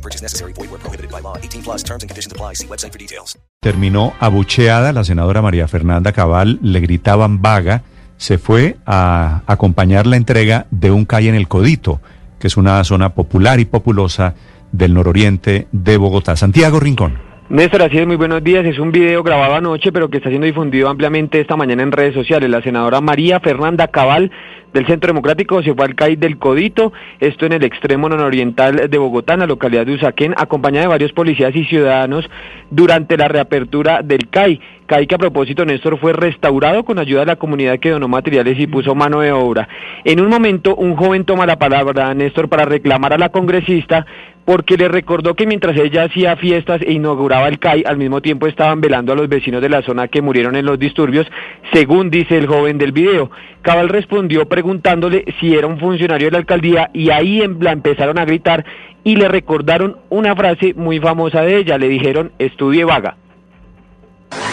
[0.00, 0.54] No purchase necessary.
[0.54, 1.36] Void where prohibited by law.
[1.36, 2.54] 18 plus terms and conditions apply.
[2.54, 3.38] See website for details.
[3.60, 7.82] Terminó abucheada la senadora María Fernanda Cabal, le gritaban vaga,
[8.16, 12.00] se fue a acompañar la entrega de un calle en el Codito,
[12.38, 14.34] que es una zona popular y populosa
[14.72, 16.36] del nororiente de Bogotá.
[16.36, 17.18] Santiago Rincón.
[17.50, 18.64] Néstor, así es, muy buenos días.
[18.64, 22.14] Es un video grabado anoche, pero que está siendo difundido ampliamente esta mañana en redes
[22.14, 22.48] sociales.
[22.48, 24.30] La senadora María Fernanda Cabal
[24.72, 28.98] del Centro Democrático se fue al CAI del Codito, esto en el extremo nororiental de
[28.98, 32.28] Bogotá, en la localidad de Usaquén, acompañada de varios policías y ciudadanos
[32.70, 34.60] durante la reapertura del CAI.
[34.90, 38.58] CAI que a propósito, Néstor, fue restaurado con ayuda de la comunidad que donó materiales
[38.58, 39.68] y puso mano de obra.
[40.04, 44.04] En un momento, un joven toma la palabra, Néstor, para reclamar a la congresista
[44.44, 48.48] porque le recordó que mientras ella hacía fiestas e inauguraba el CAI, al mismo tiempo
[48.48, 51.28] estaban velando a los vecinos de la zona que murieron en los disturbios,
[51.72, 53.30] según dice el joven del video.
[53.62, 58.18] Cabal respondió preguntándole si era un funcionario de la alcaldía y ahí em, la empezaron
[58.18, 58.64] a gritar
[59.04, 63.18] y le recordaron una frase muy famosa de ella, le dijeron estudie vaga.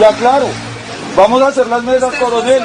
[0.00, 0.46] Ya claro,
[1.16, 2.62] vamos a hacer las mesas, coronel.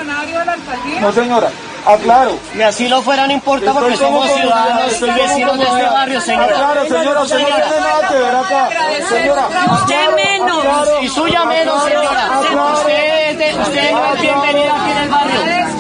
[1.01, 1.49] No señora,
[1.85, 2.37] aclaro.
[2.55, 6.45] Y así lo fuera, no importa porque somos ciudadanos y vecinos de este barrio, señora.
[6.45, 8.69] Aclaro, señora, usted no tiene nada que ver acá.
[9.09, 11.03] Señora, Usted aclaro, menos aclaro.
[11.03, 12.39] y suya menos, señora.
[12.39, 12.73] Aclaro.
[12.77, 15.39] Usted, no es bienvenida aquí en el barrio.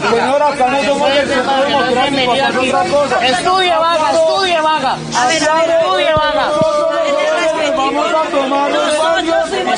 [0.09, 2.69] Señora, acá no somos del es del centro barrio, no es democrático, es aquí.
[2.69, 3.25] otra cosa.
[3.27, 4.97] Estudie vaga, estudie vaga.
[5.31, 6.51] Estudie vaga.
[7.75, 8.71] Vamos a tomar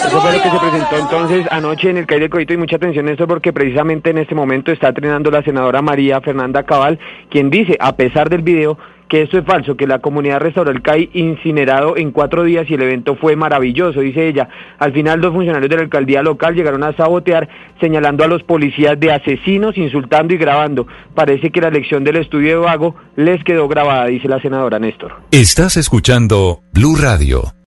[0.10, 2.78] Eso fue lo que se presentó entonces anoche en el CAI del Codito y mucha
[2.78, 6.98] atención a esto porque precisamente en este momento está entrenando la senadora María Fernanda Cabal,
[7.30, 8.76] quien dice, a pesar del video,
[9.08, 12.74] que esto es falso, que la comunidad restauró el CAI incinerado en cuatro días y
[12.74, 14.50] el evento fue maravilloso, dice ella.
[14.80, 17.48] Al final dos funcionarios de la alcaldía local llegaron a sabotear,
[17.80, 20.88] señalando a los policías de asesinos, insultando y grabando.
[21.14, 25.18] Parece que la lección del estudio de Vago les quedó grabada, dice la senadora Néstor.
[25.30, 27.59] Estás escuchando Blue Radio.